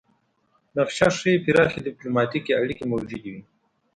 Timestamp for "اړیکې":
2.61-2.85